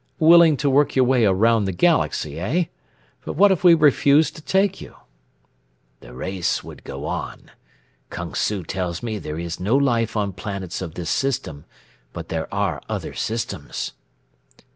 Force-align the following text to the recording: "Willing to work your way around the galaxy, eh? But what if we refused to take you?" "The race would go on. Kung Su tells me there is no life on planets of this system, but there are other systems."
"Willing 0.17 0.57
to 0.57 0.67
work 0.67 0.95
your 0.95 1.05
way 1.05 1.25
around 1.25 1.65
the 1.65 1.71
galaxy, 1.71 2.39
eh? 2.39 2.65
But 3.23 3.33
what 3.33 3.51
if 3.51 3.63
we 3.63 3.75
refused 3.75 4.35
to 4.35 4.41
take 4.41 4.81
you?" 4.81 4.95
"The 5.99 6.11
race 6.11 6.63
would 6.63 6.83
go 6.83 7.05
on. 7.05 7.51
Kung 8.09 8.33
Su 8.33 8.63
tells 8.63 9.03
me 9.03 9.19
there 9.19 9.37
is 9.37 9.59
no 9.59 9.77
life 9.77 10.17
on 10.17 10.33
planets 10.33 10.81
of 10.81 10.95
this 10.95 11.11
system, 11.11 11.65
but 12.13 12.29
there 12.29 12.51
are 12.51 12.81
other 12.89 13.13
systems." 13.13 13.91